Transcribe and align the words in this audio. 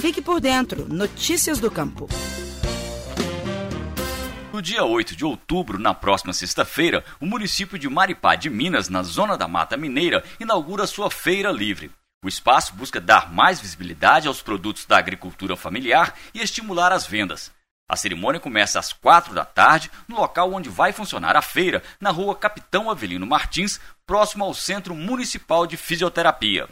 Fique 0.00 0.22
por 0.22 0.40
dentro. 0.40 0.88
Notícias 0.88 1.58
do 1.58 1.70
Campo. 1.70 2.08
No 4.50 4.62
dia 4.62 4.82
8 4.82 5.14
de 5.14 5.26
outubro, 5.26 5.78
na 5.78 5.92
próxima 5.92 6.32
sexta-feira, 6.32 7.04
o 7.20 7.26
município 7.26 7.78
de 7.78 7.86
Maripá 7.86 8.34
de 8.34 8.48
Minas, 8.48 8.88
na 8.88 9.02
zona 9.02 9.36
da 9.36 9.46
Mata 9.46 9.76
Mineira, 9.76 10.24
inaugura 10.40 10.86
sua 10.86 11.10
feira 11.10 11.52
livre. 11.52 11.90
O 12.24 12.28
espaço 12.28 12.74
busca 12.74 12.98
dar 12.98 13.30
mais 13.30 13.60
visibilidade 13.60 14.26
aos 14.26 14.40
produtos 14.40 14.86
da 14.86 14.96
agricultura 14.96 15.54
familiar 15.54 16.14
e 16.32 16.40
estimular 16.40 16.92
as 16.92 17.06
vendas. 17.06 17.52
A 17.86 17.94
cerimônia 17.94 18.40
começa 18.40 18.78
às 18.78 18.94
quatro 18.94 19.34
da 19.34 19.44
tarde, 19.44 19.90
no 20.08 20.16
local 20.16 20.50
onde 20.50 20.70
vai 20.70 20.92
funcionar 20.92 21.36
a 21.36 21.42
feira, 21.42 21.82
na 22.00 22.10
rua 22.10 22.34
Capitão 22.34 22.90
Avelino 22.90 23.26
Martins, 23.26 23.78
próximo 24.06 24.44
ao 24.44 24.54
Centro 24.54 24.94
Municipal 24.94 25.66
de 25.66 25.76
Fisioterapia. 25.76 26.66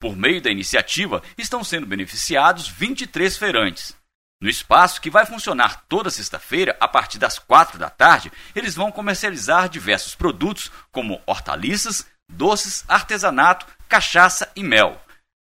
Por 0.00 0.16
meio 0.16 0.40
da 0.40 0.50
iniciativa, 0.50 1.22
estão 1.36 1.62
sendo 1.62 1.86
beneficiados 1.86 2.66
23 2.66 3.36
feirantes. 3.36 3.94
No 4.40 4.48
espaço, 4.48 4.98
que 4.98 5.10
vai 5.10 5.26
funcionar 5.26 5.84
toda 5.86 6.08
sexta-feira, 6.08 6.74
a 6.80 6.88
partir 6.88 7.18
das 7.18 7.38
quatro 7.38 7.78
da 7.78 7.90
tarde, 7.90 8.32
eles 8.56 8.74
vão 8.74 8.90
comercializar 8.90 9.68
diversos 9.68 10.14
produtos, 10.14 10.72
como 10.90 11.20
hortaliças, 11.26 12.06
doces, 12.26 12.82
artesanato, 12.88 13.66
cachaça 13.86 14.50
e 14.56 14.62
mel. 14.62 14.98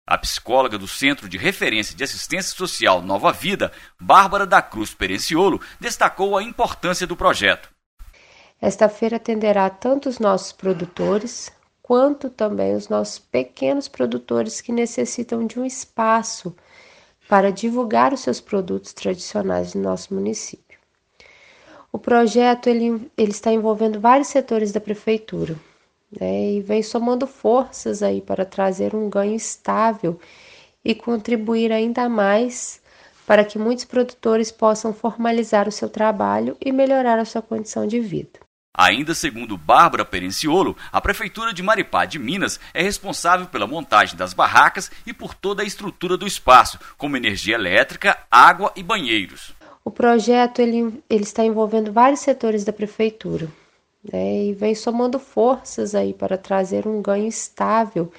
A 0.04 0.18
psicóloga 0.18 0.76
do 0.76 0.88
Centro 0.88 1.28
de 1.28 1.38
Referência 1.38 1.94
de 1.94 2.02
Assistência 2.02 2.56
Social 2.56 3.00
Nova 3.00 3.32
Vida, 3.32 3.70
Bárbara 4.00 4.44
da 4.44 4.60
Cruz 4.60 4.92
Perenciolo, 4.92 5.60
destacou 5.78 6.36
a 6.36 6.42
importância 6.42 7.06
do 7.06 7.16
projeto. 7.16 7.70
Esta 8.60 8.88
feira 8.88 9.18
atenderá 9.18 9.70
tanto 9.70 10.08
os 10.08 10.18
nossos 10.18 10.50
produtores 10.50 11.52
quanto 11.82 12.30
também 12.30 12.74
os 12.74 12.88
nossos 12.88 13.18
pequenos 13.18 13.88
produtores 13.88 14.60
que 14.60 14.70
necessitam 14.70 15.46
de 15.46 15.58
um 15.58 15.64
espaço 15.64 16.54
para 17.28 17.50
divulgar 17.50 18.12
os 18.12 18.20
seus 18.20 18.40
produtos 18.40 18.92
tradicionais 18.92 19.74
no 19.74 19.82
nosso 19.82 20.14
município. 20.14 20.78
O 21.90 21.98
projeto 21.98 22.68
ele, 22.68 23.10
ele 23.16 23.30
está 23.32 23.52
envolvendo 23.52 24.00
vários 24.00 24.28
setores 24.28 24.72
da 24.72 24.80
prefeitura, 24.80 25.56
né, 26.20 26.52
e 26.52 26.60
vem 26.60 26.82
somando 26.82 27.26
forças 27.26 28.02
aí 28.02 28.20
para 28.20 28.44
trazer 28.44 28.94
um 28.94 29.10
ganho 29.10 29.34
estável 29.34 30.18
e 30.84 30.94
contribuir 30.94 31.72
ainda 31.72 32.08
mais 32.08 32.80
para 33.26 33.44
que 33.44 33.58
muitos 33.58 33.84
produtores 33.84 34.50
possam 34.50 34.92
formalizar 34.92 35.68
o 35.68 35.72
seu 35.72 35.88
trabalho 35.88 36.56
e 36.60 36.72
melhorar 36.72 37.18
a 37.18 37.24
sua 37.24 37.42
condição 37.42 37.86
de 37.86 38.00
vida. 38.00 38.40
Ainda 38.74 39.14
segundo 39.14 39.58
Bárbara 39.58 40.02
Perenciolo, 40.02 40.74
a 40.90 40.98
Prefeitura 40.98 41.52
de 41.52 41.62
Maripá 41.62 42.06
de 42.06 42.18
Minas 42.18 42.58
é 42.72 42.82
responsável 42.82 43.46
pela 43.46 43.66
montagem 43.66 44.16
das 44.16 44.32
barracas 44.32 44.90
e 45.06 45.12
por 45.12 45.34
toda 45.34 45.62
a 45.62 45.66
estrutura 45.66 46.16
do 46.16 46.26
espaço, 46.26 46.78
como 46.96 47.14
energia 47.14 47.54
elétrica, 47.54 48.16
água 48.30 48.72
e 48.74 48.82
banheiros. 48.82 49.54
O 49.84 49.90
projeto 49.90 50.60
ele, 50.60 51.04
ele 51.10 51.22
está 51.22 51.44
envolvendo 51.44 51.92
vários 51.92 52.20
setores 52.20 52.64
da 52.64 52.72
Prefeitura, 52.72 53.46
né, 54.10 54.46
e 54.46 54.54
vem 54.54 54.74
somando 54.74 55.18
forças 55.18 55.94
aí 55.94 56.14
para 56.14 56.38
trazer 56.38 56.86
um 56.86 57.02
ganho 57.02 57.28
estável 57.28 58.10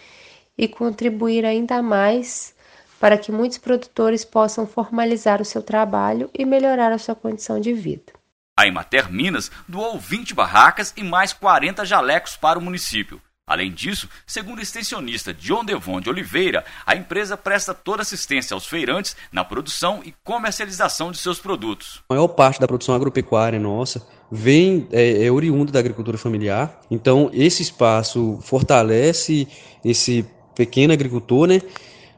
e 0.55 0.67
contribuir 0.67 1.45
ainda 1.45 1.81
mais 1.81 2.53
para 2.99 3.17
que 3.17 3.31
muitos 3.31 3.57
produtores 3.57 4.23
possam 4.23 4.67
formalizar 4.67 5.41
o 5.41 5.45
seu 5.45 5.63
trabalho 5.63 6.29
e 6.31 6.45
melhorar 6.45 6.91
a 6.91 6.99
sua 6.99 7.15
condição 7.15 7.59
de 7.59 7.73
vida. 7.73 8.13
A 8.63 8.67
Emater 8.67 9.11
Minas 9.11 9.51
doou 9.67 9.99
20 9.99 10.33
barracas 10.33 10.93
e 10.95 11.03
mais 11.03 11.33
40 11.33 11.83
jalecos 11.83 12.37
para 12.37 12.57
o 12.57 12.61
município. 12.61 13.21
Além 13.45 13.69
disso, 13.69 14.07
segundo 14.25 14.59
o 14.59 14.61
extensionista 14.61 15.33
John 15.33 15.65
Devon 15.65 15.99
de 15.99 16.09
Oliveira, 16.09 16.63
a 16.85 16.95
empresa 16.95 17.35
presta 17.35 17.73
toda 17.73 18.03
assistência 18.03 18.53
aos 18.53 18.65
feirantes 18.65 19.17
na 19.33 19.43
produção 19.43 19.99
e 20.05 20.13
comercialização 20.23 21.11
de 21.11 21.17
seus 21.17 21.39
produtos. 21.39 22.01
A 22.07 22.13
maior 22.13 22.29
parte 22.29 22.61
da 22.61 22.65
produção 22.65 22.95
agropecuária 22.95 23.59
nossa 23.59 24.07
vem 24.31 24.87
é, 24.93 25.25
é 25.25 25.29
oriunda 25.29 25.73
da 25.73 25.79
agricultura 25.79 26.17
familiar, 26.17 26.79
então 26.89 27.29
esse 27.33 27.61
espaço 27.61 28.39
fortalece 28.43 29.45
esse 29.83 30.25
pequeno 30.55 30.93
agricultor, 30.93 31.47
né, 31.47 31.61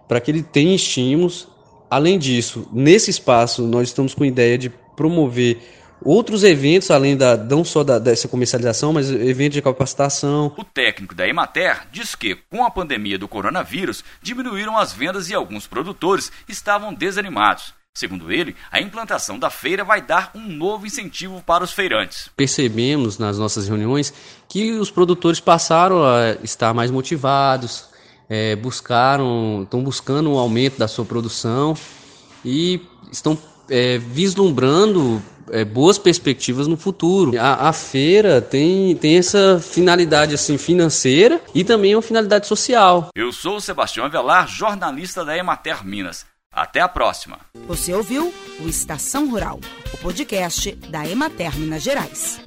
para 0.07 0.22
que 0.22 0.29
ele 0.29 0.44
tenha 0.44 0.75
estímulos. 0.75 1.47
Além 1.89 2.19
disso, 2.19 2.69
nesse 2.72 3.09
espaço 3.09 3.63
nós 3.63 3.88
estamos 3.88 4.13
com 4.13 4.23
a 4.23 4.28
ideia 4.28 4.59
de 4.59 4.69
promover 4.69 5.59
outros 6.05 6.43
eventos, 6.43 6.91
além 6.91 7.17
da, 7.17 7.35
não 7.35 7.66
só 7.66 7.83
da, 7.83 7.97
dessa 7.97 8.27
comercialização, 8.27 8.93
mas 8.93 9.09
eventos 9.09 9.55
de 9.55 9.61
capacitação. 9.61 10.53
O 10.55 10.63
técnico 10.63 11.16
da 11.16 11.27
Emater 11.27 11.88
diz 11.91 12.13
que, 12.13 12.35
com 12.49 12.63
a 12.63 12.69
pandemia 12.69 13.17
do 13.17 13.27
coronavírus, 13.27 14.03
diminuíram 14.21 14.77
as 14.77 14.93
vendas 14.93 15.29
e 15.29 15.33
alguns 15.33 15.66
produtores 15.66 16.31
estavam 16.47 16.93
desanimados. 16.93 17.73
Segundo 17.97 18.29
ele, 18.29 18.53
a 18.69 18.81
implantação 18.81 19.39
da 19.39 19.49
feira 19.49 19.81
vai 19.83 20.01
dar 20.01 20.29
um 20.35 20.45
novo 20.47 20.85
incentivo 20.85 21.41
para 21.41 21.63
os 21.63 21.71
feirantes. 21.71 22.29
Percebemos 22.35 23.17
nas 23.17 23.39
nossas 23.39 23.69
reuniões 23.69 24.13
que 24.49 24.73
os 24.73 24.91
produtores 24.91 25.39
passaram 25.39 26.03
a 26.03 26.31
estar 26.43 26.73
mais 26.73 26.91
motivados, 26.91 27.85
é, 28.29 28.53
buscaram, 28.57 29.61
estão 29.63 29.81
buscando 29.81 30.29
um 30.29 30.37
aumento 30.37 30.77
da 30.77 30.89
sua 30.89 31.05
produção 31.05 31.73
e 32.43 32.81
estão 33.09 33.37
é, 33.69 33.97
vislumbrando 33.97 35.22
é, 35.55 35.63
boas 35.63 35.97
perspectivas 35.97 36.67
no 36.67 36.75
futuro. 36.75 37.39
A, 37.39 37.69
a, 37.69 37.73
feira 37.73 38.41
tem, 38.41 38.93
tem 38.95 39.17
essa 39.17 39.59
finalidade 39.59 40.35
assim 40.35 40.57
financeira 40.57 41.39
e 41.53 41.63
também 41.63 41.95
uma 41.95 42.01
finalidade 42.01 42.45
social. 42.45 43.09
Eu 43.16 43.31
sou 43.31 43.55
o 43.55 43.61
Sebastião 43.61 44.05
Avelar, 44.05 44.47
jornalista 44.47 45.23
da 45.23 45.38
Emater 45.38 45.85
Minas. 45.85 46.25
Até 46.51 46.79
a 46.79 46.88
próxima. 46.88 47.39
Você 47.67 47.93
ouviu 47.93 48.33
o 48.59 48.67
Estação 48.67 49.29
Rural, 49.29 49.59
o 49.93 49.97
podcast 49.97 50.71
da 50.89 51.05
Emater 51.07 51.57
Minas 51.57 51.83
Gerais. 51.83 52.39